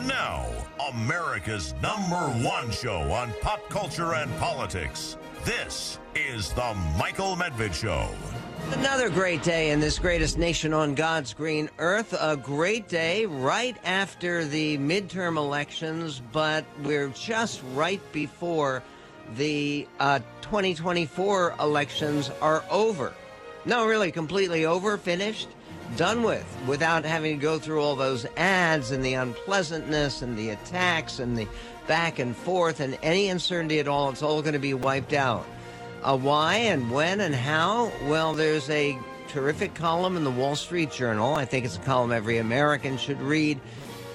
[0.00, 0.46] And now,
[0.94, 5.18] America's number one show on pop culture and politics.
[5.44, 8.08] This is The Michael Medved Show.
[8.78, 12.16] Another great day in this greatest nation on God's green earth.
[12.18, 18.82] A great day right after the midterm elections, but we're just right before
[19.34, 23.12] the uh, 2024 elections are over.
[23.66, 25.48] No, really, completely over, finished,
[25.96, 30.50] done with, without having to go through all those ads and the unpleasantness and the
[30.50, 31.46] attacks and the
[31.86, 34.10] back and forth and any uncertainty at all.
[34.10, 35.46] It's all going to be wiped out.
[36.02, 37.92] Uh, why and when and how?
[38.04, 41.34] Well, there's a terrific column in the Wall Street Journal.
[41.34, 43.60] I think it's a column every American should read.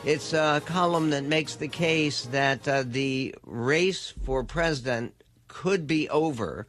[0.03, 5.13] It's a column that makes the case that uh, the race for president
[5.47, 6.67] could be over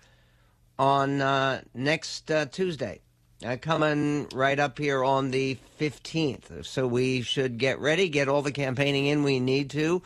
[0.78, 3.00] on uh, next uh, Tuesday.
[3.44, 6.64] Uh, coming right up here on the 15th.
[6.64, 10.00] So we should get ready, get all the campaigning in we need to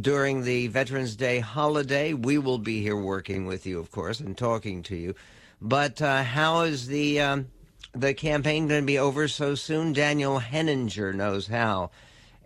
[0.00, 2.14] during the Veterans Day holiday.
[2.14, 5.16] We will be here working with you, of course, and talking to you.
[5.60, 7.48] But uh, how is the um,
[7.94, 9.92] the campaign going to be over so soon?
[9.92, 11.90] Daniel Henninger knows how,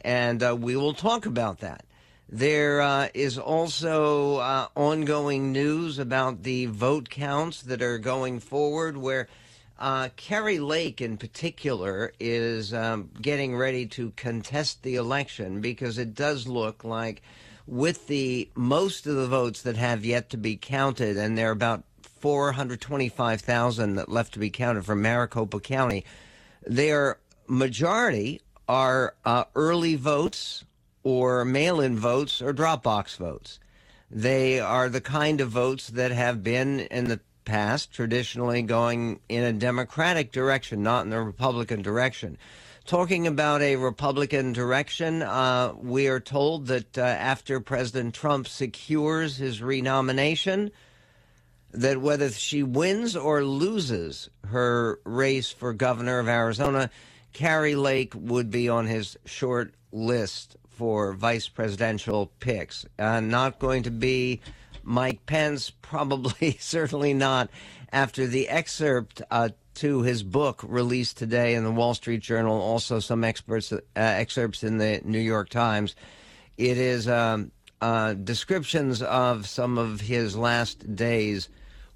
[0.01, 1.85] and uh, we will talk about that.
[2.27, 8.97] There uh, is also uh, ongoing news about the vote counts that are going forward,
[8.97, 9.29] where
[9.79, 16.15] uh, Kari Lake, in particular, is um, getting ready to contest the election because it
[16.15, 17.23] does look like,
[17.67, 21.53] with the most of the votes that have yet to be counted, and there are
[21.53, 26.05] about 425,000 that left to be counted from Maricopa County,
[26.65, 30.65] their majority are uh, early votes
[31.03, 33.61] or mail in votes or Dropbox votes.
[34.11, 39.43] They are the kind of votes that have been in the past traditionally going in
[39.43, 42.37] a Democratic direction, not in the Republican direction.
[42.85, 49.39] Talking about a Republican direction, uh, we are told that uh, after President Trump secures
[49.39, 50.71] his renomination,
[51.73, 56.91] that whether she wins or loses her race for governor of Arizona,
[57.33, 62.87] Kari Lake would be on his short list for vice presidential picks.
[62.99, 64.41] Uh, not going to be
[64.87, 67.51] Mike Pence, probably, certainly not,
[67.93, 73.01] after the excerpt uh, to his book released today in the Wall Street Journal, also
[73.01, 75.95] some experts uh, excerpts in the New York Times.
[76.57, 81.49] It is um, uh, descriptions of some of his last days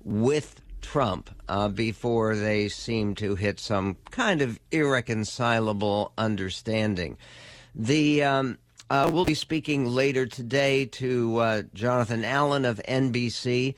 [0.05, 7.17] with Trump uh, before they seem to hit some kind of irreconcilable understanding.
[7.75, 8.59] The um,
[8.91, 13.77] uh, we'll be speaking later today to uh, Jonathan Allen of NBC.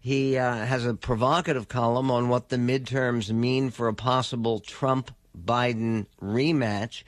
[0.00, 5.14] He uh, has a provocative column on what the midterms mean for a possible Trump
[5.38, 7.04] Biden rematch.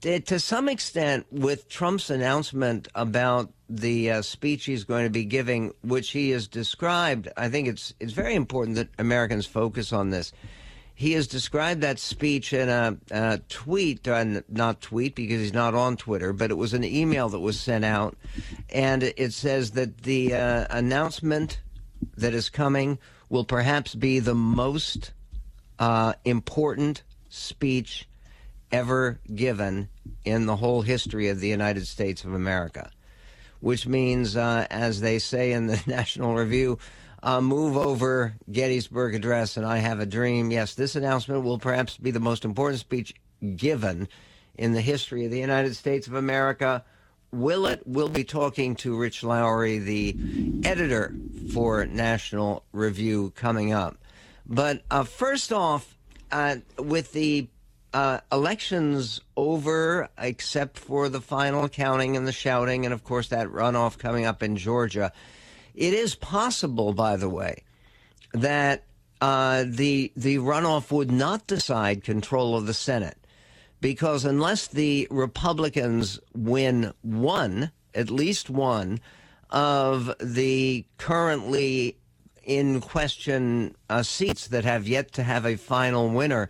[0.00, 5.72] To some extent, with Trump's announcement about the uh, speech he's going to be giving,
[5.82, 10.32] which he has described, I think it's it's very important that Americans focus on this
[10.94, 15.74] he has described that speech in a, a tweet, uh, not tweet because he's not
[15.74, 18.16] on Twitter, but it was an email that was sent out.
[18.70, 21.60] And it says that the uh, announcement
[22.16, 22.98] that is coming
[23.28, 25.12] will perhaps be the most
[25.78, 28.08] uh, important speech
[28.70, 29.88] ever given
[30.24, 32.90] in the whole history of the United States of America.
[33.60, 36.78] Which means, uh, as they say in the National Review,
[37.22, 40.50] uh, move over Gettysburg Address and I Have a Dream.
[40.50, 43.14] Yes, this announcement will perhaps be the most important speech
[43.56, 44.08] given
[44.56, 46.84] in the history of the United States of America.
[47.30, 47.82] Will it?
[47.86, 50.16] We'll be talking to Rich Lowry, the
[50.64, 51.14] editor
[51.54, 53.96] for National Review, coming up.
[54.44, 55.96] But uh, first off,
[56.30, 57.48] uh, with the
[57.94, 63.48] uh, elections over, except for the final counting and the shouting, and of course that
[63.48, 65.12] runoff coming up in Georgia,
[65.74, 67.62] it is possible, by the way,
[68.32, 68.84] that
[69.20, 73.18] uh, the the runoff would not decide control of the Senate.
[73.80, 79.00] Because unless the Republicans win one, at least one,
[79.50, 81.96] of the currently
[82.44, 86.48] in question uh, seats that have yet to have a final winner,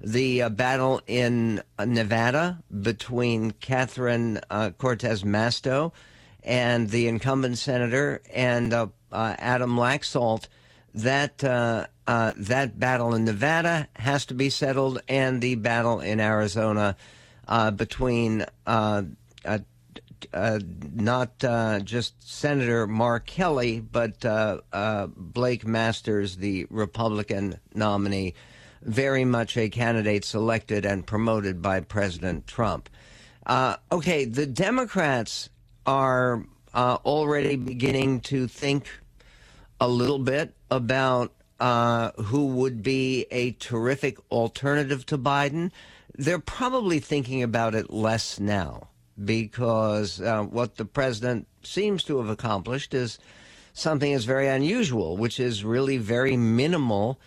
[0.00, 5.92] the uh, battle in Nevada between Catherine uh, Cortez Masto
[6.44, 10.46] and the incumbent senator and uh, uh, Adam Laxalt,
[10.94, 16.20] that uh, uh, that battle in Nevada has to be settled, and the battle in
[16.20, 16.96] Arizona
[17.48, 19.06] uh, between not
[21.84, 24.20] just Senator Mark Kelly, but
[25.16, 28.34] Blake Masters, the Republican nominee,
[28.82, 32.90] very much a candidate selected and promoted by President Trump.
[33.46, 35.50] Uh, okay, the Democrats
[35.86, 38.88] are uh, already beginning to think
[39.80, 45.70] a little bit about uh, who would be a terrific alternative to Biden.
[46.16, 48.88] They're probably thinking about it less now
[49.22, 53.18] because uh, what the president seems to have accomplished is
[53.72, 57.18] something that's very unusual, which is really very minimal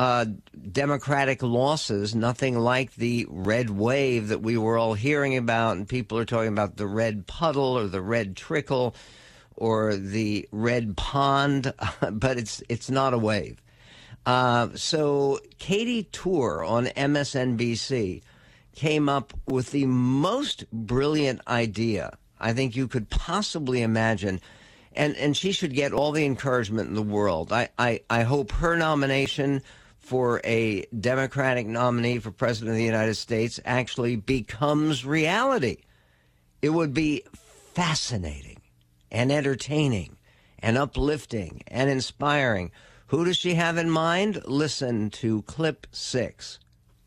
[0.00, 0.24] uh,
[0.72, 6.16] Democratic losses, nothing like the red wave that we were all hearing about, and people
[6.16, 8.94] are talking about the red puddle or the red trickle
[9.56, 11.74] or the red pond,
[12.12, 13.60] but it's it's not a wave.
[14.24, 18.22] Uh, so Katy Tur on MSNBC
[18.74, 24.40] came up with the most brilliant idea I think you could possibly imagine.
[24.94, 27.52] And, and she should get all the encouragement in the world.
[27.52, 29.62] I, I, I hope her nomination
[30.00, 35.76] for a Democratic nominee for President of the United States actually becomes reality.
[36.62, 37.22] It would be
[37.74, 38.60] fascinating
[39.12, 40.16] and entertaining
[40.58, 42.72] and uplifting and inspiring.
[43.08, 44.42] Who does she have in mind?
[44.46, 46.58] Listen to clip six.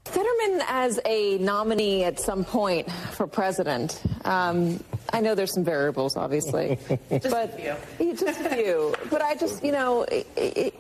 [0.06, 4.02] Fetterman as a nominee at some point for president.
[4.26, 6.78] Um, I know there's some variables, obviously,
[7.10, 8.16] just but a few.
[8.16, 8.96] just a few.
[9.10, 10.74] But I just, you know, it, it,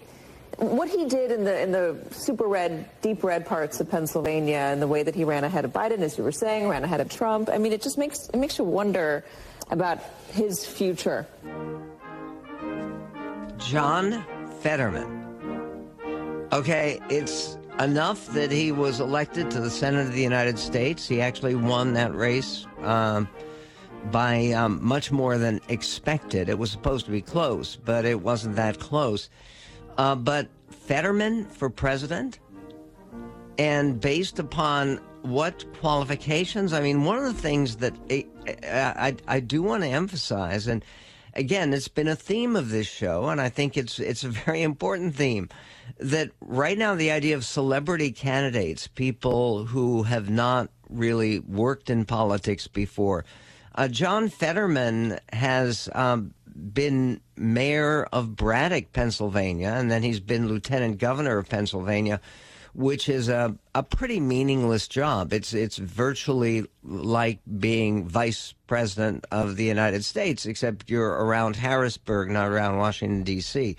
[0.57, 4.81] what he did in the in the super red, deep red parts of Pennsylvania, and
[4.81, 7.09] the way that he ran ahead of Biden, as you were saying, ran ahead of
[7.09, 7.49] Trump.
[7.49, 9.23] I mean, it just makes it makes you wonder
[9.69, 9.99] about
[10.31, 11.27] his future.
[13.57, 14.23] John
[14.61, 15.21] Fetterman.
[16.51, 21.07] Okay, it's enough that he was elected to the Senate of the United States.
[21.07, 23.27] He actually won that race um,
[24.11, 26.49] by um, much more than expected.
[26.49, 29.29] It was supposed to be close, but it wasn't that close.
[29.97, 32.39] Uh, but Fetterman for president,
[33.57, 36.73] and based upon what qualifications?
[36.73, 38.25] I mean, one of the things that I,
[38.65, 40.83] I, I do want to emphasize, and
[41.33, 44.61] again, it's been a theme of this show, and I think it's it's a very
[44.61, 45.49] important theme
[45.99, 52.05] that right now the idea of celebrity candidates, people who have not really worked in
[52.05, 53.25] politics before.
[53.75, 60.97] Uh, John Fetterman has um, been mayor of Braddock, Pennsylvania, and then he's been lieutenant
[60.97, 62.21] governor of Pennsylvania,
[62.73, 65.33] which is a, a pretty meaningless job.
[65.33, 72.29] It's it's virtually like being vice president of the United States, except you're around Harrisburg,
[72.29, 73.75] not around Washington D.C.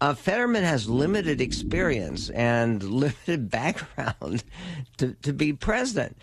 [0.00, 4.42] Uh, Fetterman has limited experience and limited background
[4.96, 6.16] to, to be president.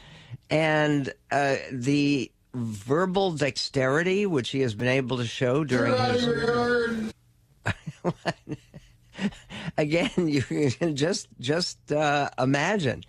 [0.49, 7.13] And uh, the verbal dexterity which he has been able to show during his.
[9.77, 13.03] Again, you can just just uh, imagine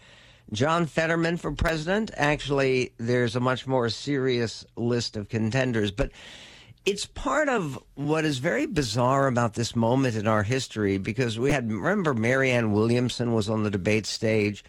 [0.52, 2.10] John Fetterman for president.
[2.16, 6.10] Actually, there's a much more serious list of contenders, but
[6.84, 11.52] it's part of what is very bizarre about this moment in our history because we
[11.52, 14.64] had remember Marianne Williamson was on the debate stage,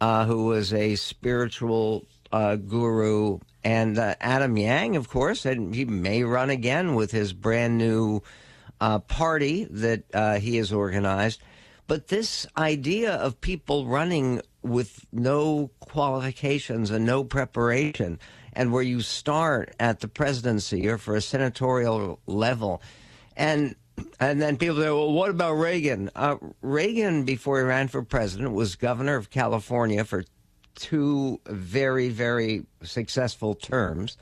[0.00, 5.84] uh, who was a spiritual uh, guru, and uh, Adam Yang, of course, and he
[5.84, 8.22] may run again with his brand new
[8.80, 11.40] uh, party that uh, he has organized.
[11.86, 18.18] But this idea of people running with no qualifications and no preparation
[18.52, 22.82] and where you start at the presidency or for a senatorial level.
[23.36, 23.76] And
[24.18, 26.10] and then people say, well, what about Reagan?
[26.16, 30.24] Uh, Reagan, before he ran for president, was governor of California for
[30.74, 34.16] two very, very successful terms.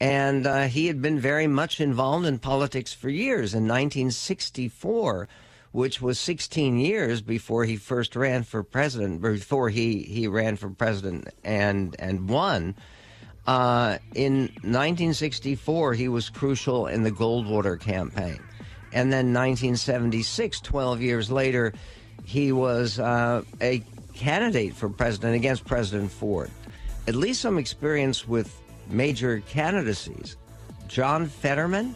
[0.00, 3.54] And uh, he had been very much involved in politics for years.
[3.54, 5.28] In 1964,
[5.72, 10.68] which was 16 years before he first ran for president, before he, he ran for
[10.68, 12.74] president and, and won,
[13.46, 18.40] uh, in 1964, he was crucial in the Goldwater campaign.
[18.92, 21.74] And then 1976, 12 years later,
[22.24, 23.82] he was uh, a
[24.14, 26.50] candidate for president against President Ford.
[27.06, 30.36] At least some experience with major candidacies.
[30.88, 31.94] John Fetterman.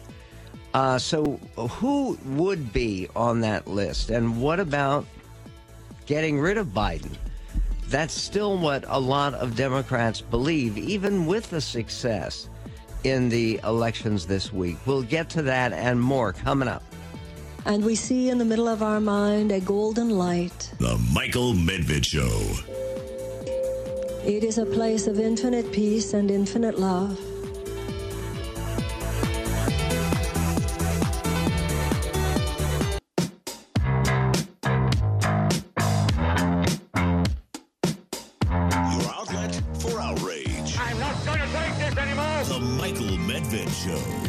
[0.73, 4.11] Uh, so, who would be on that list?
[4.11, 5.05] And what about
[6.05, 7.15] getting rid of Biden?
[7.87, 12.49] That's still what a lot of Democrats believe, even with the success
[13.03, 14.77] in the elections this week.
[14.85, 16.83] We'll get to that and more coming up.
[17.65, 20.71] And we see in the middle of our mind a golden light.
[20.79, 22.29] The Michael Medved Show.
[24.25, 27.19] It is a place of infinite peace and infinite love.
[38.91, 40.75] Your outlet for outrage.
[40.77, 42.43] I'm not not going to take this anymore.
[42.45, 44.28] The Michael Medved Show.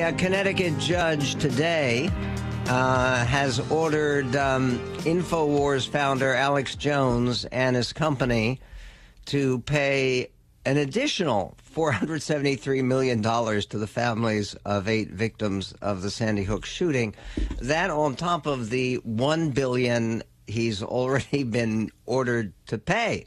[0.00, 2.10] A, Connecticut judge today
[2.66, 8.60] uh, has ordered um, InfoWars founder Alex Jones and his company
[9.26, 10.30] to pay
[10.64, 17.14] an additional $473 million to the families of eight victims of the Sandy Hook shooting.
[17.60, 23.26] That on top of the 1 billion he's already been ordered to pay.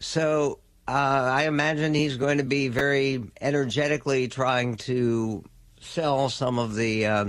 [0.00, 5.44] So uh, I imagine he's going to be very energetically trying to
[5.84, 7.24] sell some of the uh,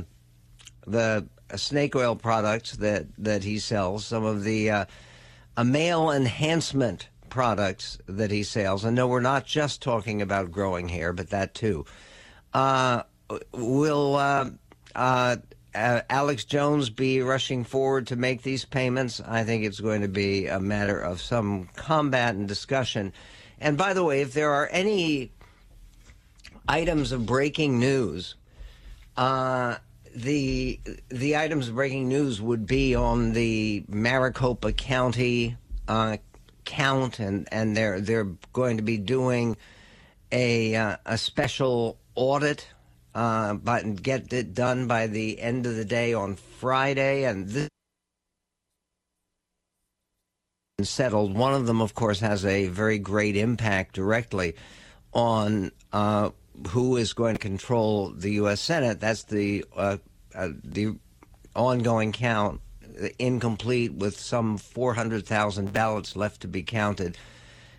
[0.88, 4.86] the snake oil products that that he sells, some of the uh,
[5.58, 8.86] a male enhancement products that he sells.
[8.86, 11.86] And no, we're not just talking about growing hair, but that too.
[12.54, 13.04] Uh,
[13.52, 14.50] will uh,
[14.96, 15.36] uh,
[15.74, 19.20] Alex Jones be rushing forward to make these payments?
[19.20, 23.12] I think it's going to be a matter of some combat and discussion.
[23.60, 25.32] And by the way, if there are any
[26.68, 28.36] items of breaking news,
[29.18, 29.78] uh,
[30.16, 30.80] the
[31.10, 35.58] the items of breaking news would be on the Maricopa County
[35.88, 36.18] uh,
[36.64, 39.58] count, and, and they're they're going to be doing
[40.32, 42.68] a uh, a special audit,
[43.14, 47.70] uh, but get it done by the end of the day on Friday, and this
[50.82, 51.36] settled.
[51.36, 54.56] One of them, of course, has a very great impact directly
[55.14, 56.32] on uh,
[56.70, 58.62] who is going to control the U.S.
[58.62, 59.00] Senate.
[59.00, 59.98] That's the uh,
[60.34, 60.96] uh, the
[61.56, 62.62] ongoing count
[63.20, 67.18] incomplete with some 400,000 ballots left to be counted.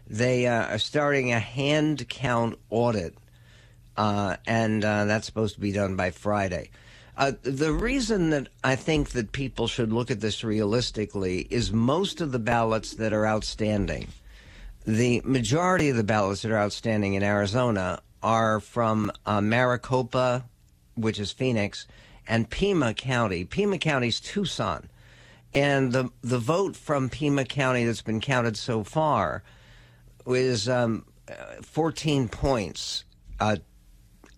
[0.06, 3.14] They uh, are starting a hand count audit,
[3.96, 6.70] uh, and uh, that's supposed to be done by Friday.
[7.16, 12.20] Uh, the reason that I think that people should look at this realistically is most
[12.20, 14.08] of the ballots that are outstanding,
[14.86, 20.44] the majority of the ballots that are outstanding in Arizona are from uh, Maricopa,
[20.94, 21.86] which is Phoenix,
[22.26, 23.44] and Pima County.
[23.44, 24.88] Pima County's Tucson.
[25.54, 29.42] And the the vote from Pima County that's been counted so far
[30.26, 31.06] is um,
[31.62, 33.04] 14 points
[33.40, 33.56] uh,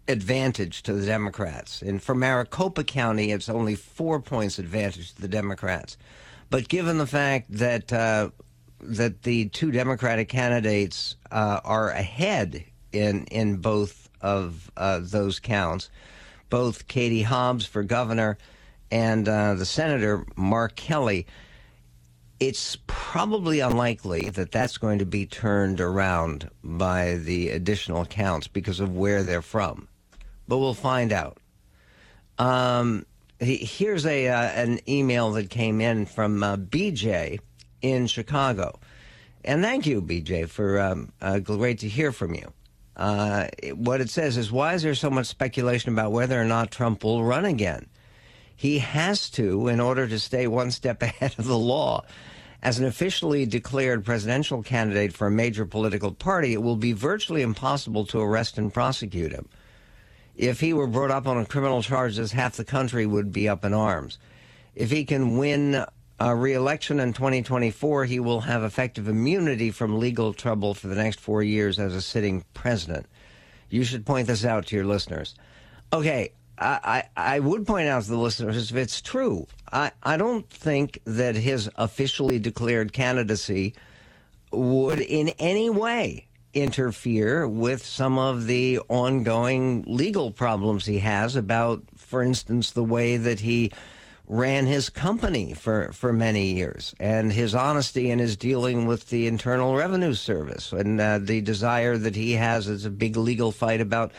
[0.07, 1.83] advantage to the Democrats.
[1.83, 5.97] And for Maricopa County, it's only four points advantage to the Democrats.
[6.51, 8.31] But given the fact that uh,
[8.81, 15.91] that the two Democratic candidates uh, are ahead in in both of uh, those counts,
[16.51, 18.39] both Katie Hobbs for governor
[18.91, 21.27] and uh, the senator Mark Kelly,
[22.41, 28.81] it's probably unlikely that that's going to be turned around by the additional counts because
[28.81, 29.89] of where they're from.
[30.47, 31.39] But we'll find out.
[32.39, 33.05] Um,
[33.41, 37.41] here's a uh, an email that came in from uh, BJ
[37.83, 38.79] in Chicago,
[39.45, 42.53] and thank you, BJ, for um, uh, great to hear from you.
[42.99, 46.71] Uh, what it says is, why is there so much speculation about whether or not
[46.71, 47.87] Trump will run again?
[48.59, 52.05] he has to in order to stay one step ahead of the law.
[52.61, 57.43] As an officially declared presidential candidate for a major political party, it will be virtually
[57.43, 59.49] impossible to arrest and prosecute him.
[60.35, 63.73] If he were brought up on criminal charges, half the country would be up in
[63.73, 64.19] arms.
[64.75, 65.85] If he can win
[66.21, 71.21] a re-election in 2024, he will have effective immunity from legal trouble for the next
[71.21, 73.07] four years as a sitting president.
[73.71, 75.35] You should point this out to your listeners.
[75.93, 80.49] Okay, I, I would point out to the listeners if it's true, I, I don't
[80.49, 83.75] think that his officially declared candidacy
[84.51, 91.83] would in any way interfere with some of the ongoing legal problems he has about,
[91.97, 93.71] for instance, the way that he
[94.29, 99.27] ran his company for, for many years and his honesty in his dealing with the
[99.27, 103.81] Internal Revenue Service and uh, the desire that he has as a big legal fight
[103.81, 104.13] about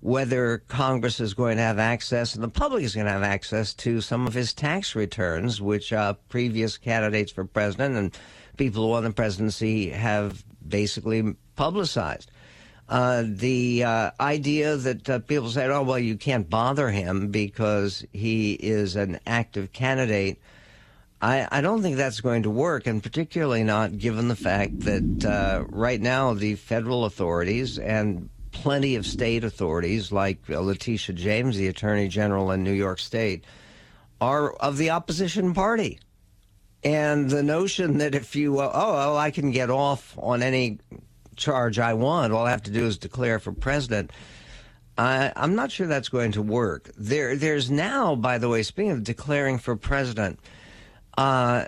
[0.00, 3.74] whether Congress is going to have access and the public is going to have access
[3.74, 8.16] to some of his tax returns, which uh, previous candidates for president and
[8.56, 12.30] people who won the presidency have basically publicized.
[12.88, 18.04] Uh, the uh, idea that uh, people say, oh, well, you can't bother him because
[18.12, 20.40] he is an active candidate.
[21.20, 25.24] I, I don't think that's going to work, and particularly not given the fact that
[25.24, 31.56] uh, right now the federal authorities and plenty of state authorities, like uh, Letitia James,
[31.56, 33.44] the Attorney General in New York State,
[34.20, 35.98] are of the opposition party.
[36.84, 40.78] And the notion that if you, oh, well, I can get off on any
[41.36, 44.10] charge I want, all I have to do is declare for president.
[44.98, 46.90] I, I'm not sure that's going to work.
[46.96, 50.40] There, there's now, by the way, speaking of declaring for president,
[51.18, 51.66] uh,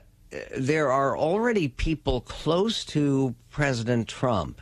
[0.57, 4.61] there are already people close to President Trump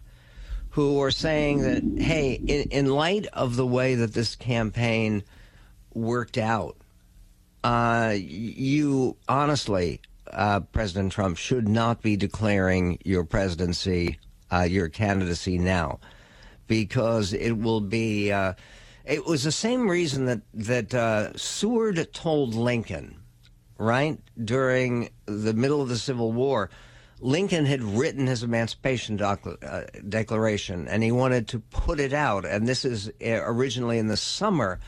[0.70, 5.22] who are saying that, hey, in, in light of the way that this campaign
[5.94, 6.76] worked out,
[7.64, 14.18] uh, you honestly, uh, President Trump, should not be declaring your presidency,
[14.52, 16.00] uh, your candidacy now,
[16.66, 18.32] because it will be.
[18.32, 18.54] Uh,
[19.04, 23.20] it was the same reason that that uh, Seward told Lincoln,
[23.78, 26.70] right during the middle of the Civil War.
[27.18, 32.44] Lincoln had written his Emancipation doc- uh, Declaration, and he wanted to put it out.
[32.44, 34.80] And this is originally in the summer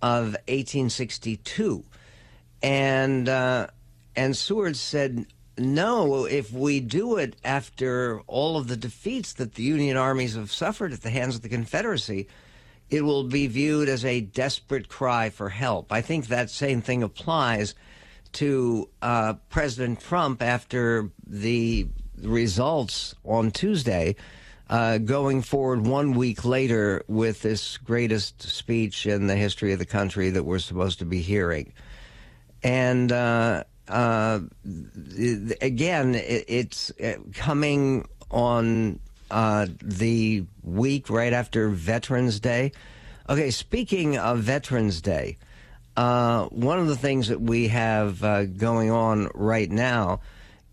[0.00, 1.84] of 1862
[2.62, 3.68] and uh,
[4.16, 5.26] and Seward said,
[5.58, 10.52] "No, if we do it after all of the defeats that the Union armies have
[10.52, 12.28] suffered at the hands of the Confederacy,
[12.90, 17.02] it will be viewed as a desperate cry for help." I think that same thing
[17.02, 17.74] applies
[18.32, 21.86] to uh, President Trump after the
[22.22, 24.16] results on Tuesday.
[24.70, 29.86] Uh, going forward one week later with this greatest speech in the history of the
[29.86, 31.72] country that we're supposed to be hearing
[32.62, 34.40] and uh, uh,
[35.60, 42.72] again, it's uh, coming on uh, the week right after Veterans Day.
[43.28, 45.36] Okay, speaking of Veterans Day,
[45.96, 50.20] uh, one of the things that we have uh, going on right now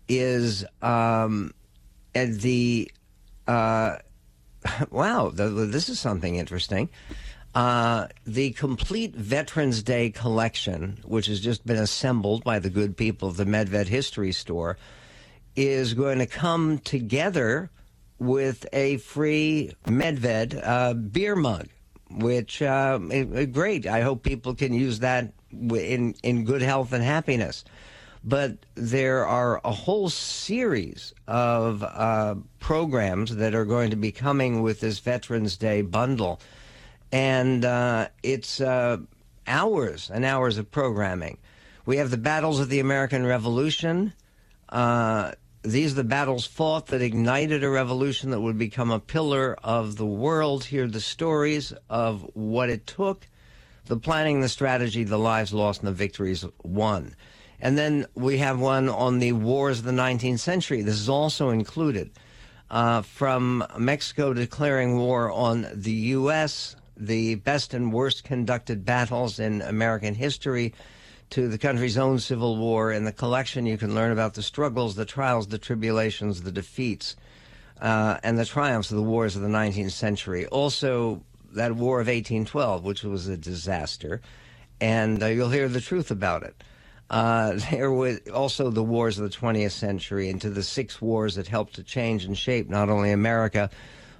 [0.08, 1.52] is um,
[2.14, 2.90] the
[4.90, 6.88] wow, this is something interesting.
[7.56, 13.30] Uh, the complete Veterans Day collection, which has just been assembled by the good people
[13.30, 14.76] of the Medved History Store,
[15.56, 17.70] is going to come together
[18.18, 21.68] with a free Medved uh, beer mug,
[22.10, 23.86] which uh, great.
[23.86, 27.64] I hope people can use that in in good health and happiness.
[28.22, 34.60] But there are a whole series of uh, programs that are going to be coming
[34.60, 36.38] with this Veterans Day bundle
[37.12, 38.98] and uh, it's uh,
[39.46, 41.38] hours and hours of programming.
[41.84, 44.12] We have the battles of the American Revolution.
[44.68, 49.56] Uh, these are the battles fought that ignited a revolution that would become a pillar
[49.62, 50.64] of the world.
[50.64, 53.28] Hear the stories of what it took,
[53.86, 57.14] the planning, the strategy, the lives lost, and the victories won.
[57.60, 60.82] And then we have one on the wars of the 19th century.
[60.82, 62.10] This is also included.
[62.68, 69.62] Uh, from Mexico declaring war on the U.S., the best and worst conducted battles in
[69.62, 70.72] American history
[71.30, 72.92] to the country's own civil war.
[72.92, 77.16] In the collection, you can learn about the struggles, the trials, the tribulations, the defeats,
[77.80, 80.46] uh, and the triumphs of the wars of the 19th century.
[80.46, 84.20] Also, that War of 1812, which was a disaster,
[84.80, 86.62] and uh, you'll hear the truth about it.
[87.08, 91.48] Uh, there were also the wars of the 20th century into the six wars that
[91.48, 93.70] helped to change and shape not only America,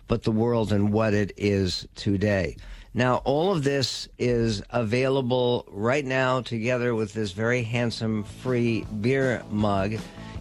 [0.08, 2.56] but the world and what it is today.
[2.94, 9.42] Now, all of this is available right now together with this very handsome free beer
[9.50, 9.96] mug.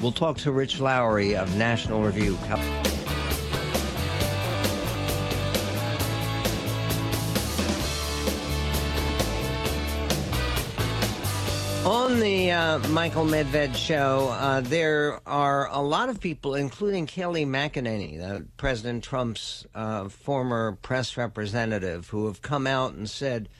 [0.00, 2.36] We'll talk to Rich Lowry of National Review.
[11.86, 17.46] On the uh, Michael Medved show, uh, there are a lot of people, including Kayleigh
[17.46, 23.48] McEnany, President Trump's uh, former press representative, who have come out and said–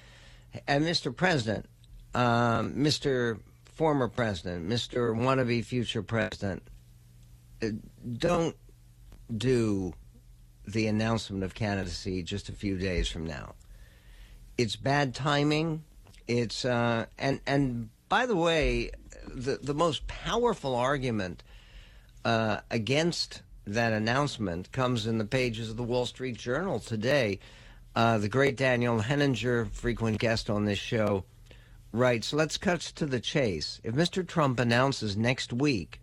[0.66, 1.14] and Mr.
[1.14, 1.66] President,
[2.14, 3.40] uh, Mr.
[3.64, 5.14] Former President, Mr.
[5.14, 6.62] Wannabe Future President,
[7.62, 7.68] uh,
[8.18, 8.56] don't
[9.36, 9.92] do
[10.66, 13.54] the announcement of candidacy just a few days from now.
[14.56, 15.84] It's bad timing.
[16.26, 18.90] It's uh, and and by the way,
[19.26, 21.42] the the most powerful argument
[22.24, 27.40] uh, against that announcement comes in the pages of the Wall Street Journal today.
[27.94, 31.24] Uh, the great Daniel Henninger, frequent guest on this show,
[31.92, 33.80] writes Let's cut to the chase.
[33.84, 34.26] If Mr.
[34.26, 36.00] Trump announces next week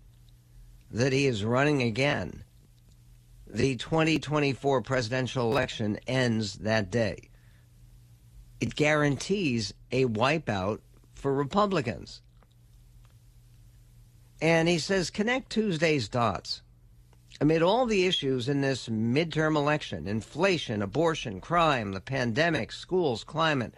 [0.89, 2.43] that he is running again,
[3.45, 7.29] the 2024 presidential election ends that day.
[8.61, 10.79] It guarantees a wipeout
[11.13, 12.21] for Republicans.
[14.41, 16.61] And he says, connect Tuesday's dots.
[17.41, 23.73] Amid all the issues in this midterm election inflation, abortion, crime, the pandemic, schools, climate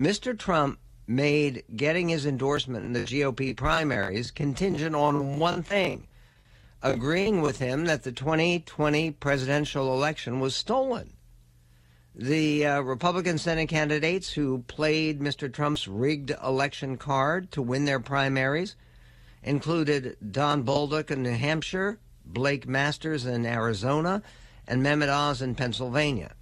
[0.00, 0.36] Mr.
[0.36, 6.08] Trump made getting his endorsement in the GOP primaries contingent on one thing
[6.80, 11.12] agreeing with him that the 2020 presidential election was stolen.
[12.14, 15.52] The uh, Republican Senate candidates who played Mr.
[15.52, 18.76] Trump's rigged election card to win their primaries
[19.42, 24.22] included Don Bolduc in New Hampshire, Blake Masters in Arizona,
[24.66, 26.32] and Mehmet Oz in Pennsylvania.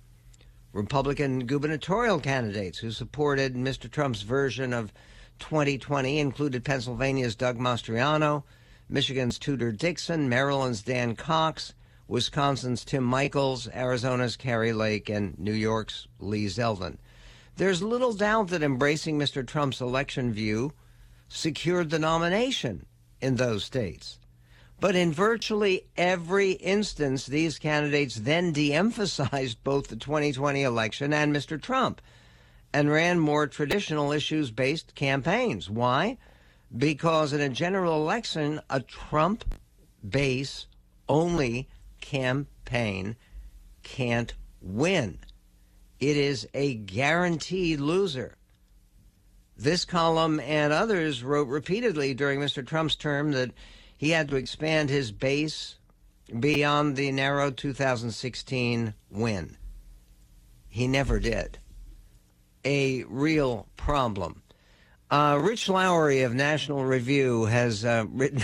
[0.73, 3.91] Republican gubernatorial candidates who supported Mr.
[3.91, 4.93] Trump's version of
[5.39, 8.45] 2020 included Pennsylvania's Doug Mastriano,
[8.89, 11.75] Michigan's Tudor Dixon, Maryland's Dan Cox,
[12.09, 16.99] Wisconsin's Tim Michels, Arizona's Kari Lake, and New York's Lee Zeldin.
[17.57, 19.47] There's little doubt that embracing Mr.
[19.47, 20.73] Trump's election view
[21.29, 22.87] secured the nomination
[23.21, 24.19] in those states.
[24.83, 31.33] But in virtually every instance, these candidates then de emphasized both the 2020 election and
[31.33, 31.63] Mr.
[31.63, 32.03] Trump
[32.73, 35.71] and ran more traditional issues based campaigns.
[35.71, 36.19] Why?
[36.77, 39.45] Because in a general election, a Trump
[40.07, 40.67] base
[41.09, 41.69] only
[42.01, 43.15] campaign
[43.85, 45.21] can't win.
[46.01, 48.35] It is a guaranteed loser.
[49.57, 52.67] This column and others wrote repeatedly during Mr.
[52.67, 53.53] Trump's term that
[54.03, 55.77] he had to expand his base
[56.41, 59.57] beyond the narrow 2016 win.
[60.69, 61.61] He never did.
[62.65, 64.43] A real problem.
[65.09, 68.43] Uh, Rich Lowry of National Review has uh, written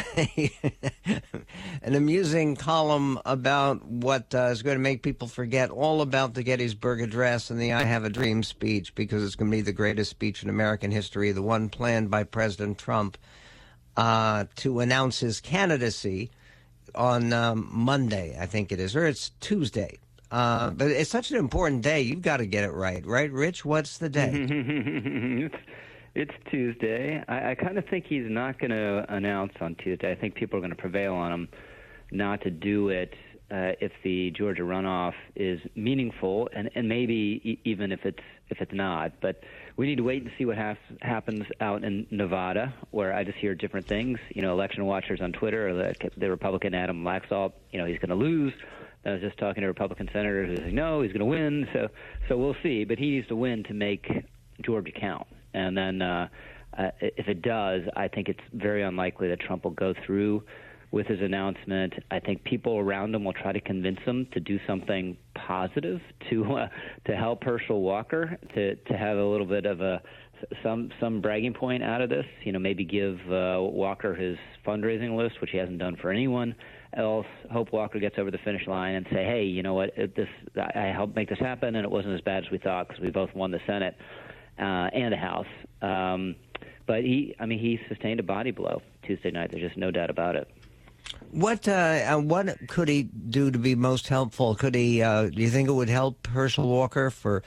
[1.83, 6.45] an amusing column about what uh, is going to make people forget all about the
[6.45, 9.73] Gettysburg Address and the I Have a Dream speech because it's going to be the
[9.73, 13.19] greatest speech in American history, the one planned by President Trump
[13.99, 16.31] uh, to announce his candidacy
[16.95, 19.99] on um, Monday, I think it is, or it's Tuesday.
[20.31, 22.01] Uh, but it's such an important day.
[22.01, 23.65] You've got to get it right, right, Rich?
[23.65, 24.31] What's the day?
[24.51, 25.55] it's,
[26.15, 27.25] it's Tuesday.
[27.27, 30.13] I, I kind of think he's not going to announce on Tuesday.
[30.13, 31.49] I think people are going to prevail on him
[32.13, 33.15] not to do it
[33.51, 38.61] uh, if the Georgia runoff is meaningful, and, and maybe e- even if it's if
[38.61, 39.13] it's not.
[39.21, 39.43] But
[39.77, 43.39] we need to wait and see what has, happens out in Nevada, where I just
[43.39, 44.19] hear different things.
[44.35, 48.11] You know, election watchers on Twitter, the, the Republican Adam Laxalt, you know, he's going
[48.11, 48.53] to lose.
[49.05, 51.69] I was just talking to a Republican senator who's like, no, he's going to win.
[51.73, 51.89] So,
[52.29, 52.85] so we'll see.
[52.85, 54.11] But he needs to win to make
[54.63, 55.27] Georgia count.
[55.55, 56.29] And then, uh,
[56.77, 60.43] uh, if it does, I think it's very unlikely that Trump will go through
[60.91, 61.95] with his announcement.
[62.11, 66.45] I think people around him will try to convince him to do something positive to
[66.55, 66.69] uh,
[67.07, 70.01] to help Herschel Walker to to have a little bit of a
[70.63, 72.25] some some bragging point out of this.
[72.45, 76.55] You know, maybe give uh, Walker his fundraising list, which he hasn't done for anyone
[76.97, 77.27] else.
[77.53, 79.95] Hope Walker gets over the finish line and say, hey, you know what?
[79.97, 80.29] This
[80.75, 83.11] I helped make this happen, and it wasn't as bad as we thought because we
[83.11, 83.95] both won the Senate
[84.59, 85.47] uh, and the House.
[85.83, 86.37] Um,
[86.87, 89.51] but he, I mean, he sustained a body blow Tuesday night.
[89.51, 90.49] There's just no doubt about it.
[91.31, 94.55] What uh, what could he do to be most helpful?
[94.55, 95.03] Could he?
[95.03, 97.43] Uh, do you think it would help Herschel Walker for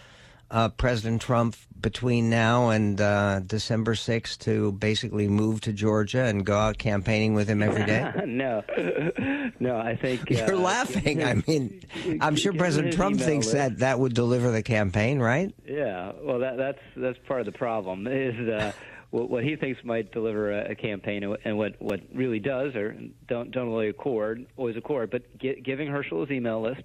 [0.52, 6.46] uh, President Trump between now and uh, December 6th to basically move to Georgia and
[6.46, 8.12] go out campaigning with him every day?
[8.28, 8.64] no,
[9.60, 9.78] no.
[9.78, 11.24] I think you're uh, laughing.
[11.24, 11.82] I mean,
[12.22, 13.58] I'm sure President Trump thinks list.
[13.58, 15.54] that that would deliver the campaign, right?
[15.66, 16.12] Yeah.
[16.22, 18.06] Well, that, that's that's part of the problem.
[18.06, 18.74] Is uh,
[19.12, 22.96] what, what he thinks might deliver a, a campaign, and what what really does or
[23.28, 25.12] don't don't really accord always accord.
[25.12, 26.84] But get, giving Herschel his email list,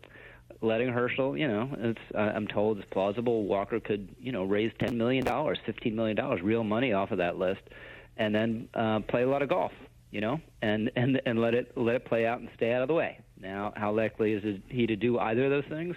[0.61, 4.99] letting Herschel, you know, it's I'm told it's plausible Walker could you know raise ten
[4.99, 7.63] million dollars, fifteen million dollars, real money off of that list,
[8.17, 9.73] and then uh, play a lot of golf,
[10.11, 12.89] you know, and and and let it let it play out and stay out of
[12.89, 13.19] the way.
[13.41, 15.95] Now, how likely is he to do either of those things?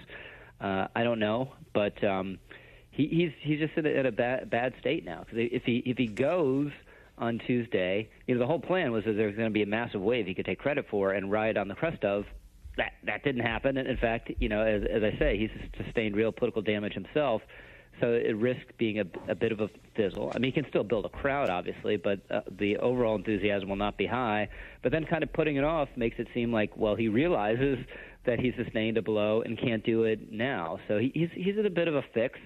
[0.61, 2.03] Uh, I don't know, but.
[2.03, 2.37] Um,
[2.99, 5.77] he, he's he's just in a, in a bad bad state now because if he
[5.85, 6.71] if he goes
[7.17, 9.65] on Tuesday, you know the whole plan was that there was going to be a
[9.65, 12.25] massive wave he could take credit for and ride on the crest of.
[12.75, 13.77] That that didn't happen.
[13.77, 15.49] And in fact, you know, as, as I say, he's
[15.81, 17.41] sustained real political damage himself.
[18.01, 20.31] So it risks being a, a bit of a fizzle.
[20.33, 23.75] I mean, he can still build a crowd, obviously, but uh, the overall enthusiasm will
[23.75, 24.47] not be high.
[24.83, 27.77] But then, kind of putting it off makes it seem like, well, he realizes
[28.25, 30.79] that he sustained a blow and can't do it now.
[30.87, 32.39] So he, he's he's in a bit of a fix.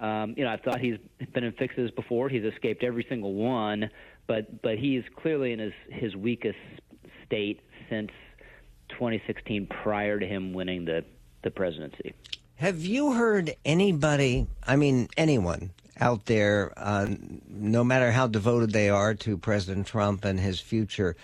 [0.00, 0.96] Um, you know, I thought he's
[1.32, 2.28] been in fixes before.
[2.28, 3.90] He's escaped every single one,
[4.26, 6.58] but but he's clearly in his his weakest
[7.26, 8.10] state since
[8.90, 11.04] 2016, prior to him winning the
[11.42, 12.14] the presidency.
[12.56, 14.46] Have you heard anybody?
[14.66, 17.06] I mean, anyone out there, uh,
[17.48, 21.16] no matter how devoted they are to President Trump and his future,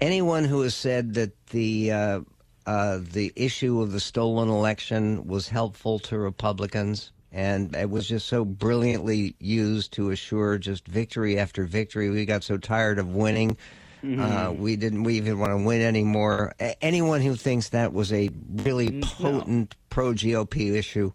[0.00, 2.20] anyone who has said that the uh,
[2.66, 8.28] uh, the issue of the stolen election was helpful to Republicans, and it was just
[8.28, 12.08] so brilliantly used to assure just victory after victory.
[12.08, 13.56] We got so tired of winning.
[14.04, 14.20] Mm-hmm.
[14.20, 16.54] Uh, we didn't we even want to win anymore.
[16.60, 19.78] A- anyone who thinks that was a really potent no.
[19.90, 21.12] pro GOP issue.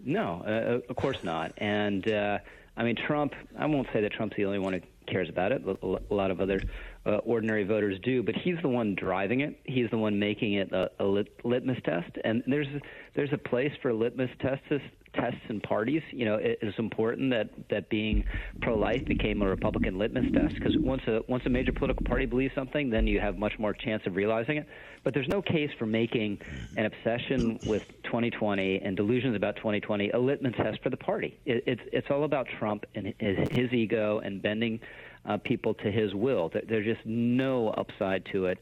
[0.00, 1.52] No, uh, of course not.
[1.58, 2.38] And uh,
[2.78, 5.62] I mean, Trump, I won't say that Trump's the only one who cares about it.
[5.66, 6.62] A lot of other
[7.04, 9.58] uh, ordinary voters do, but he's the one driving it.
[9.64, 12.10] He's the one making it a, a lit, litmus test.
[12.24, 12.68] And there's
[13.14, 14.82] there's a place for litmus tests
[15.14, 16.02] tests and parties.
[16.10, 18.24] You know, it is important that that being
[18.60, 22.54] pro-life became a Republican litmus test because once a once a major political party believes
[22.54, 24.66] something, then you have much more chance of realizing it.
[25.04, 26.38] But there's no case for making
[26.76, 31.38] an obsession with 2020 and delusions about 2020 a litmus test for the party.
[31.44, 34.80] It, it's it's all about Trump and his, his ego and bending
[35.26, 36.50] uh, people to his will.
[36.68, 38.58] There's just no upside to it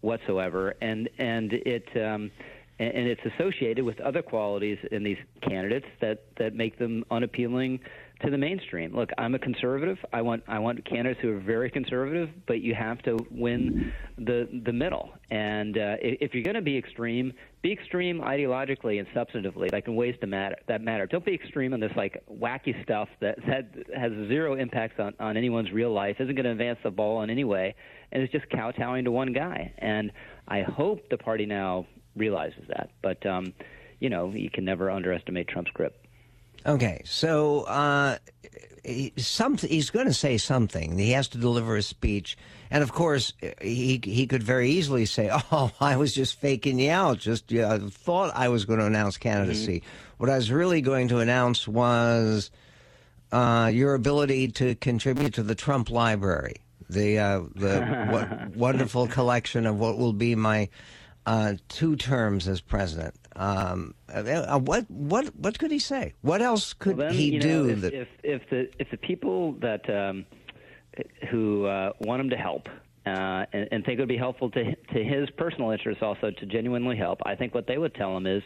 [0.00, 1.88] whatsoever, and and it.
[1.96, 2.30] Um,
[2.80, 7.78] and it's associated with other qualities in these candidates that, that make them unappealing
[8.22, 8.94] to the mainstream.
[8.94, 9.98] Look, I'm a conservative.
[10.12, 14.48] I want I want candidates who are very conservative, but you have to win the
[14.64, 15.10] the middle.
[15.30, 19.96] And uh, if you're going to be extreme, be extreme ideologically and substantively, like in
[19.96, 21.06] ways to matter that matter.
[21.06, 25.36] Don't be extreme on this like wacky stuff that that has zero impacts on on
[25.36, 27.74] anyone's real life, isn't going to advance the ball in any way,
[28.12, 29.72] and it's just kowtowing to one guy.
[29.78, 30.12] And
[30.46, 32.90] I hope the party now realizes that.
[33.02, 33.52] But um,
[33.98, 36.03] you know, you can never underestimate Trump's grip.
[36.66, 38.16] Okay, so uh,
[38.84, 40.98] he, some, he's going to say something.
[40.98, 42.36] He has to deliver a speech,
[42.70, 46.90] and of course, he he could very easily say, "Oh, I was just faking you
[46.90, 47.18] out.
[47.18, 49.80] Just uh, thought I was going to announce candidacy.
[49.80, 50.14] Mm-hmm.
[50.18, 52.50] What I was really going to announce was
[53.32, 56.56] uh, your ability to contribute to the Trump Library,
[56.88, 60.68] the uh, the wonderful collection of what will be my."
[61.26, 63.14] Uh, two terms as president.
[63.36, 66.14] Um, uh, what what what could he say?
[66.22, 67.64] What else could well, then, he do?
[67.64, 67.94] Know, if, that...
[67.94, 70.24] if, if the if the people that um,
[71.30, 72.68] who uh, want him to help
[73.06, 76.46] uh, and, and, think it would be helpful to to his personal interests also to
[76.46, 78.42] genuinely help, I think what they would tell him is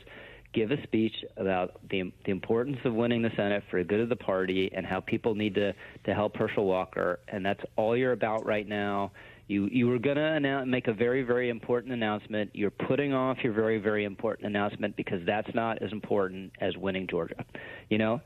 [0.54, 4.08] give a speech about the the importance of winning the Senate for the good of
[4.08, 5.74] the party and how people need to
[6.04, 9.12] to help Herschel Walker, and that's all you're about right now.
[9.48, 12.50] You you were going to make a very very important announcement.
[12.52, 17.06] You're putting off your very very important announcement because that's not as important as winning
[17.06, 17.44] Georgia.
[17.88, 18.20] You know,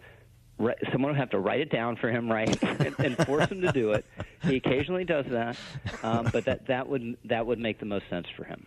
[0.90, 3.72] someone would have to write it down for him, right, and, and force him to
[3.72, 4.04] do it.
[4.42, 5.56] He occasionally does that,
[6.02, 8.66] um, but that that would that would make the most sense for him.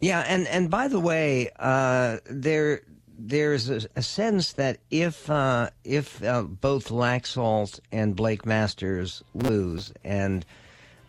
[0.00, 2.82] Yeah, and and by the way, uh, there
[3.18, 9.92] there's a, a, sense that if uh, if uh, both Laxalt and Blake Masters lose,
[10.02, 10.44] and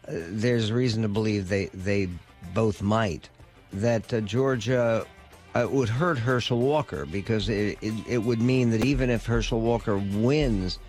[0.08, 2.10] there's reason to believe they they
[2.54, 3.30] both might.
[3.72, 5.06] That uh, Georgia
[5.56, 9.62] uh, would hurt Herschel Walker because it, it, it would mean that even if Herschel
[9.62, 10.80] Walker wins,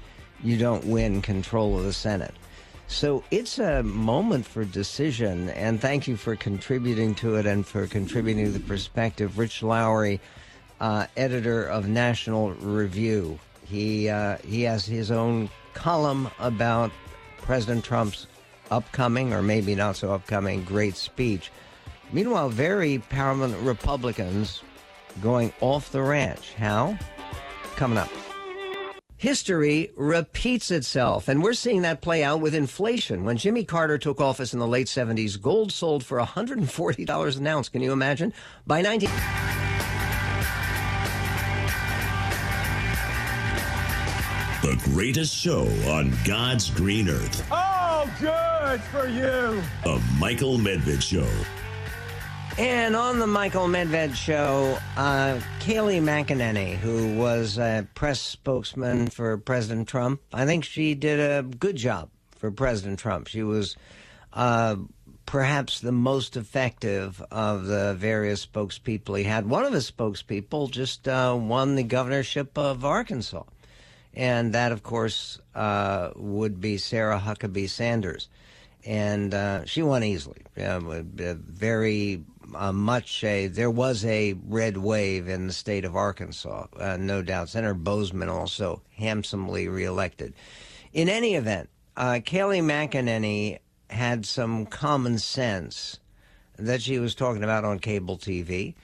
[0.43, 2.35] you don't win control of the Senate.
[2.87, 7.87] So it's a moment for decision, and thank you for contributing to it and for
[7.87, 9.39] contributing to the perspective.
[9.39, 10.21] Rich Lowry,
[10.81, 16.93] uh, editor of National Review, he uh, he has his own column about
[17.39, 18.27] President Trump's
[18.75, 21.51] upcoming, or maybe not so upcoming, great speech.
[22.13, 24.63] Meanwhile, very prominent Republicans
[25.23, 26.55] going off the ranch.
[26.55, 26.99] How?
[27.77, 28.11] Coming up.
[29.17, 33.25] History repeats itself, and we're seeing that play out with inflation.
[33.25, 37.69] When Jimmy Carter took office in the late 70s, gold sold for $140 an ounce.
[37.69, 38.35] Can you imagine?
[38.67, 39.09] By 19.
[39.09, 39.55] 19-
[44.65, 47.47] the greatest show on God's green earth.
[47.53, 47.74] Oh!
[48.21, 49.63] Good for you.
[49.85, 51.27] The Michael Medved Show.
[52.57, 59.37] And on the Michael Medved Show, uh, Kayleigh McEnany, who was a press spokesman for
[59.39, 63.27] President Trump, I think she did a good job for President Trump.
[63.27, 63.77] She was
[64.33, 64.77] uh,
[65.27, 69.49] perhaps the most effective of the various spokespeople he had.
[69.49, 73.45] One of his spokespeople just uh, won the governorship of Arkansas
[74.15, 78.29] and that, of course, uh, would be Sarah Huckabee Sanders,
[78.85, 80.43] and uh, she won easily.
[80.57, 82.25] very
[82.55, 87.23] uh, much a there was a red wave in the state of Arkansas, uh, no
[87.23, 87.49] doubt.
[87.49, 90.35] Senator Boozman also handsomely reelected.
[90.93, 93.59] In any event, uh, Kayleigh McEnany
[93.91, 95.99] had some common sense
[96.57, 98.75] that she was talking about on cable TV.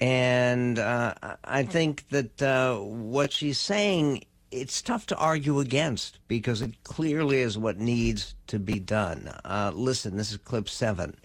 [0.00, 6.62] And uh, I think that uh, what she's saying it's tough to argue against because
[6.62, 9.32] it clearly is what needs to be done.
[9.44, 11.16] Uh, listen, this is clip seven.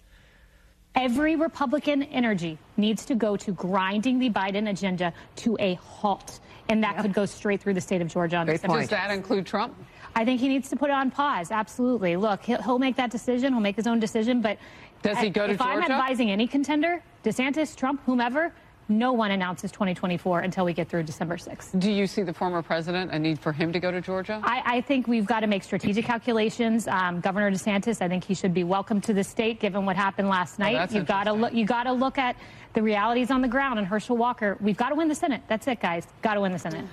[0.94, 6.40] Every Republican energy needs to go to grinding the Biden agenda to a halt.
[6.68, 8.80] And that could go straight through the state of Georgia on Great point.
[8.80, 9.74] Does that include Trump?
[10.16, 11.50] I think he needs to put it on pause.
[11.50, 12.16] Absolutely.
[12.16, 13.52] Look, he'll, he'll make that decision.
[13.52, 14.40] He'll make his own decision.
[14.40, 14.58] But
[15.02, 18.52] Does he go to if I'm advising any contender, DeSantis, Trump, whomever,
[18.88, 21.78] no one announces 2024 until we get through December 6th.
[21.78, 24.40] Do you see the former president a need for him to go to Georgia?
[24.44, 26.86] I, I think we've got to make strategic calculations.
[26.86, 30.28] Um, Governor DeSantis, I think he should be welcome to the state, given what happened
[30.28, 30.76] last night.
[30.76, 31.52] Oh, you've got to look.
[31.52, 32.36] You got to look at
[32.74, 33.78] the realities on the ground.
[33.78, 35.42] And Herschel Walker, we've got to win the Senate.
[35.48, 36.06] That's it, guys.
[36.22, 36.86] Got to win the Senate.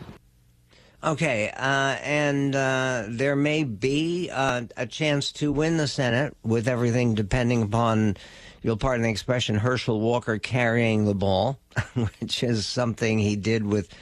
[1.04, 6.70] Okay, uh, and uh, there may be uh, a chance to win the Senate with
[6.70, 8.16] everything depending upon,
[8.62, 11.60] you'll pardon the expression, Herschel Walker carrying the ball,
[12.20, 13.94] which is something he did with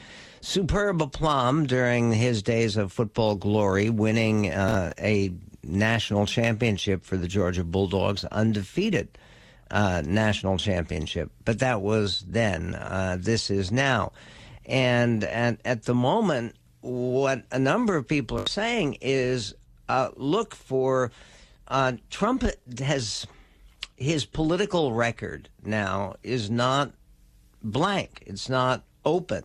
[0.42, 5.32] superb aplomb during his days of football glory, winning uh, a
[5.64, 9.18] national championship for the Georgia Bulldogs, undefeated
[9.70, 11.32] uh, national championship.
[11.46, 12.76] But that was then.
[12.76, 14.12] Uh, this is now.
[14.66, 19.54] And at, at the moment, what a number of people are saying is
[19.88, 21.12] uh, look for
[21.68, 22.44] uh, Trump
[22.80, 23.26] has
[23.96, 26.92] his political record now is not
[27.64, 28.24] blank.
[28.26, 29.44] It's not open.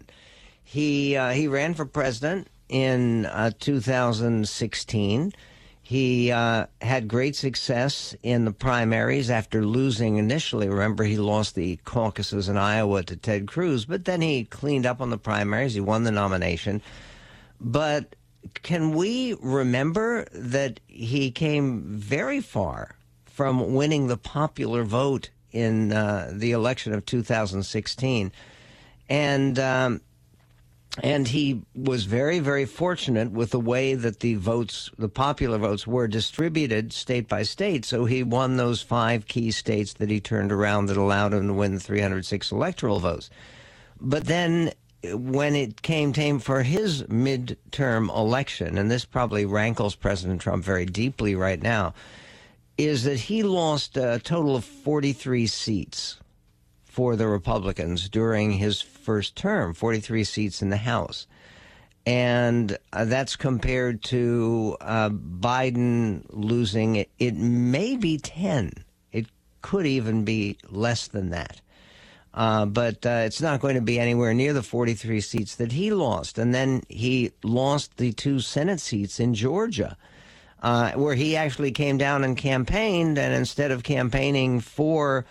[0.62, 5.33] He uh, he ran for president in uh, 2016.
[5.83, 10.68] He uh, had great success in the primaries after losing initially.
[10.68, 15.00] Remember, he lost the caucuses in Iowa to Ted Cruz, but then he cleaned up
[15.00, 15.74] on the primaries.
[15.74, 16.83] He won the nomination.
[17.61, 18.16] But
[18.62, 26.30] can we remember that he came very far from winning the popular vote in uh,
[26.32, 28.32] the election of 2016?
[29.08, 30.00] And um,
[31.02, 35.86] and he was very, very fortunate with the way that the votes, the popular votes,
[35.86, 37.84] were distributed state by state.
[37.84, 41.52] So he won those five key states that he turned around that allowed him to
[41.52, 43.28] win 306 electoral votes.
[44.00, 44.72] But then
[45.04, 50.86] when it came time for his midterm election, and this probably rankles President Trump very
[50.86, 51.92] deeply right now,
[52.78, 56.18] is that he lost a total of 43 seats
[56.84, 61.26] for the Republicans during his first term, 43 seats in the House.
[62.06, 67.10] And uh, that's compared to uh, Biden losing it.
[67.18, 68.72] It may be 10.
[69.12, 69.26] It
[69.60, 71.60] could even be less than that.
[72.32, 75.90] Uh, but uh, it's not going to be anywhere near the 43 seats that he
[75.90, 76.38] lost.
[76.38, 79.96] And then he lost the two Senate seats in Georgia,
[80.62, 83.18] uh, where he actually came down and campaigned.
[83.18, 85.26] And instead of campaigning for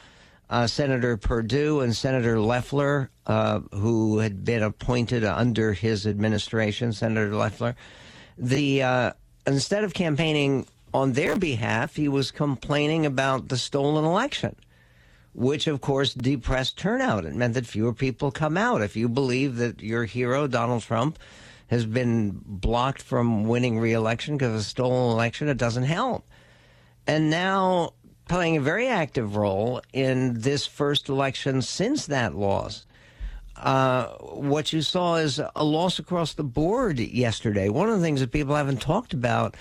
[0.50, 7.36] uh, Senator Perdue and Senator Loeffler, uh, who had been appointed under his administration, Senator
[7.36, 7.76] Loeffler,
[8.38, 9.12] the uh,
[9.48, 14.56] instead of campaigning on their behalf, he was complaining about the stolen election
[15.36, 17.26] which of course depressed turnout.
[17.26, 18.82] It meant that fewer people come out.
[18.82, 21.20] If you believe that your hero, Donald Trump,
[21.68, 26.28] has been blocked from winning re-election because of a stolen election, it doesn't help.
[27.08, 27.94] And now
[28.28, 32.86] playing a very active role in this first election since that loss.
[33.56, 37.70] Uh, what you saw is a loss across the board yesterday.
[37.70, 39.56] One of the things that people haven't talked about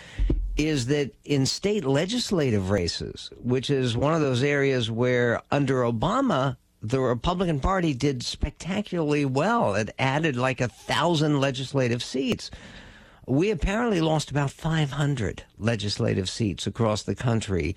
[0.57, 6.57] is that in state legislative races, which is one of those areas where under Obama,
[6.85, 9.75] the Republican Party did spectacularly well.
[9.75, 12.51] It added like a thousand legislative seats.
[13.27, 17.75] We apparently lost about 500 legislative seats across the country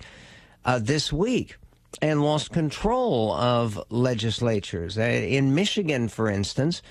[0.66, 1.56] uh, this week
[2.02, 4.98] and lost control of legislatures.
[4.98, 6.82] Uh, in Michigan, for instance,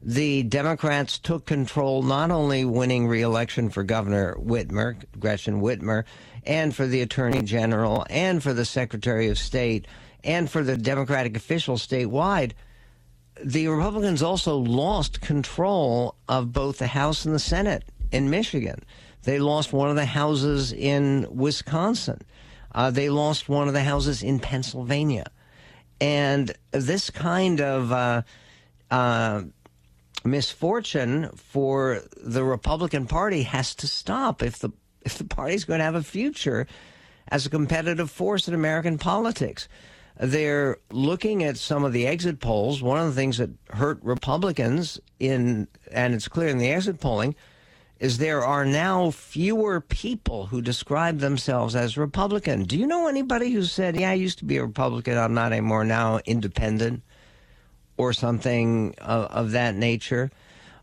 [0.00, 6.04] the Democrats took control, not only winning re-election for Governor Whitmer, Gretchen Whitmer,
[6.44, 9.86] and for the Attorney General, and for the Secretary of State,
[10.26, 12.52] and for the Democratic officials statewide.
[13.42, 18.82] The Republicans also lost control of both the House and the Senate in Michigan.
[19.22, 22.20] They lost one of the houses in Wisconsin.
[22.74, 25.26] Uh, they lost one of the houses in Pennsylvania.
[26.00, 28.22] And this kind of uh,
[28.90, 29.42] uh,
[30.24, 34.70] misfortune for the Republican Party has to stop if the
[35.02, 36.66] if the party's going to have a future
[37.28, 39.68] as a competitive force in American politics.
[40.18, 42.82] They're looking at some of the exit polls.
[42.82, 47.34] One of the things that hurt Republicans in and it's clear in the exit polling
[47.98, 52.64] is there are now fewer people who describe themselves as Republican.
[52.64, 55.52] Do you know anybody who said, "Yeah, I used to be a Republican, I'm not
[55.52, 57.02] anymore now independent?"
[57.98, 60.30] or something of, of that nature.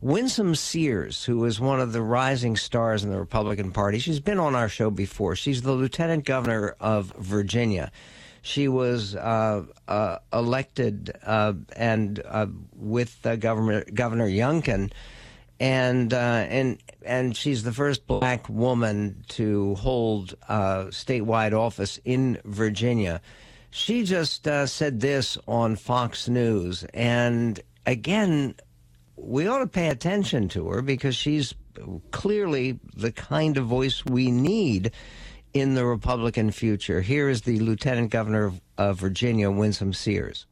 [0.01, 4.39] Winsome Sears, who is one of the rising stars in the Republican Party, she's been
[4.39, 5.35] on our show before.
[5.35, 7.91] She's the lieutenant governor of Virginia.
[8.45, 14.91] She was uh, uh, elected uh, and uh, with Governor Governor Youngkin,
[15.61, 16.17] and uh,
[16.49, 23.21] and and she's the first black woman to hold uh, statewide office in Virginia.
[23.71, 28.55] She just said this on Fox News, and again,
[29.15, 31.55] we ought to pay attention to her because she's
[32.11, 34.91] clearly the kind of voice we need
[35.53, 37.01] in the Republican future.
[37.01, 40.45] Here is the Lieutenant Governor of, of Virginia, Winsome Sears.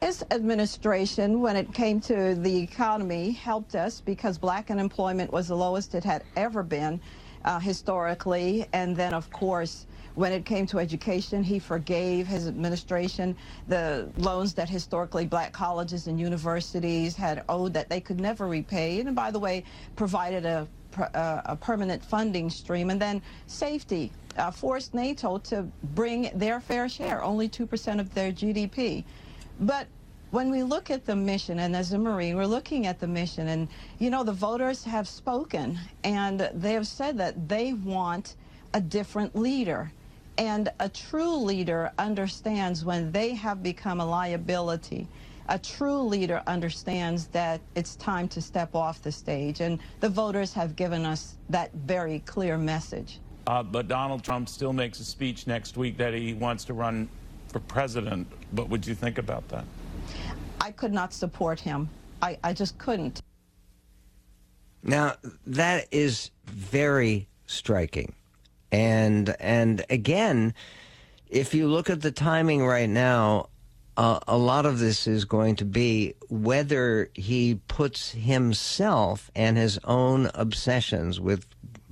[0.00, 5.56] His administration, when it came to the economy, helped us because black unemployment was the
[5.56, 7.00] lowest it had ever been
[7.44, 8.66] uh, historically.
[8.72, 13.36] And then, of course, when it came to education, he forgave his administration
[13.68, 19.00] the loans that historically black colleges and universities had owed that they could never repay.
[19.00, 19.64] And by the way,
[19.96, 20.66] provided a,
[20.98, 22.90] uh, a permanent funding stream.
[22.90, 25.62] And then safety uh, forced NATO to
[25.94, 29.04] bring their fair share, only 2% of their GDP.
[29.60, 29.86] But
[30.30, 33.48] when we look at the mission, and as a Marine, we're looking at the mission,
[33.48, 38.36] and you know, the voters have spoken, and they have said that they want
[38.72, 39.90] a different leader.
[40.38, 45.06] And a true leader understands when they have become a liability.
[45.48, 50.52] A true leader understands that it's time to step off the stage, and the voters
[50.52, 53.18] have given us that very clear message.
[53.46, 57.08] Uh, but Donald Trump still makes a speech next week that he wants to run
[57.48, 58.28] for president.
[58.52, 59.64] What would you think about that?
[60.60, 61.88] I could not support him.
[62.22, 63.22] I, I just couldn't.
[64.82, 65.16] Now,
[65.46, 68.14] that is very striking.
[68.72, 70.54] And and again,
[71.28, 73.48] if you look at the timing right now,
[73.96, 79.78] uh, a lot of this is going to be whether he puts himself and his
[79.84, 81.46] own obsessions with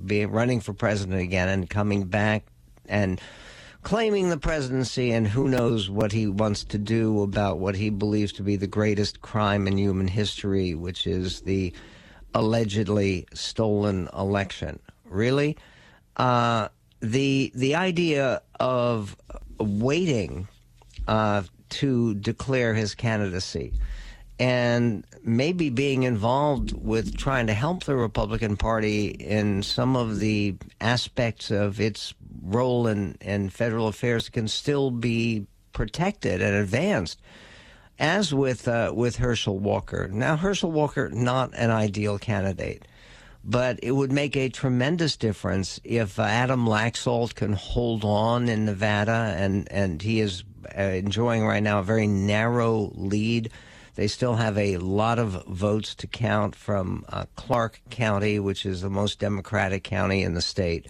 [0.05, 2.45] being running for president again and coming back
[2.87, 3.21] and
[3.81, 8.33] claiming the presidency and who knows what he wants to do about what he believes
[8.33, 11.73] to be the greatest crime in human history, which is the
[12.33, 14.79] allegedly stolen election.
[15.05, 15.57] Really?
[16.15, 16.67] Uh,
[17.01, 19.15] the the idea of
[19.57, 20.47] waiting
[21.07, 23.73] uh, to declare his candidacy
[24.39, 30.55] and maybe being involved with trying to help the Republican Party in some of the
[30.79, 37.21] aspects of its role in, in federal affairs can still be protected and advanced,
[37.99, 40.07] as with uh, with Herschel Walker.
[40.07, 42.87] Now, Herschel Walker not an ideal candidate
[43.43, 48.65] but it would make a tremendous difference if uh, Adam Laxalt can hold on in
[48.65, 50.43] Nevada, and, and he is
[50.77, 53.51] uh, enjoying right now a very narrow lead.
[53.95, 58.81] They still have a lot of votes to count from uh, Clark County, which is
[58.81, 60.87] the most Democratic county in the state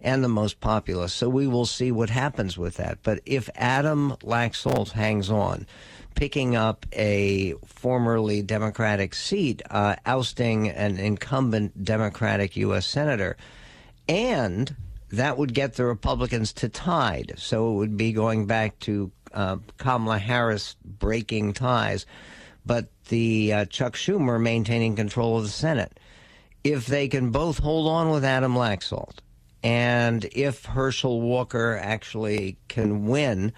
[0.00, 1.14] and the most populous.
[1.14, 2.98] So we will see what happens with that.
[3.02, 5.66] But if Adam Laxalt hangs on,
[6.14, 12.86] picking up a formerly Democratic seat, uh, ousting an incumbent Democratic U.S.
[12.86, 13.36] Senator.
[14.08, 14.74] And
[15.10, 17.34] that would get the Republicans to tied.
[17.36, 22.06] So it would be going back to uh, Kamala Harris breaking ties,
[22.64, 25.98] but the uh, Chuck Schumer maintaining control of the Senate.
[26.62, 29.18] If they can both hold on with Adam Laxalt,
[29.62, 33.52] and if Herschel Walker actually can win,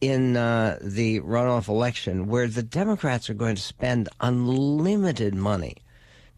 [0.00, 5.76] in uh, the runoff election where the Democrats are going to spend unlimited money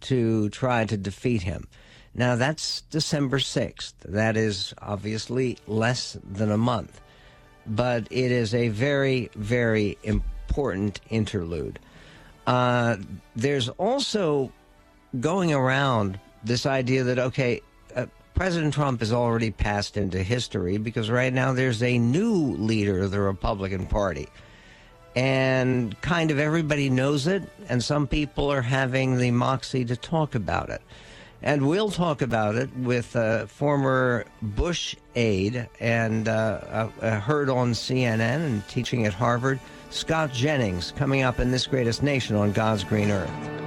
[0.00, 1.66] to try to defeat him.
[2.14, 3.94] Now, that's December 6th.
[4.04, 7.00] That is obviously less than a month.
[7.66, 11.78] But it is a very, very important interlude.
[12.46, 12.96] Uh,
[13.36, 14.52] there's also
[15.20, 17.60] going around this idea that, okay,
[18.38, 23.10] President Trump has already passed into history because right now there's a new leader of
[23.10, 24.28] the Republican Party.
[25.16, 30.36] And kind of everybody knows it, and some people are having the moxie to talk
[30.36, 30.80] about it.
[31.42, 38.46] And we'll talk about it with a former Bush aide and uh, heard on CNN
[38.46, 39.58] and teaching at Harvard,
[39.90, 43.58] Scott Jennings, coming up in This Greatest Nation on God's Green Earth.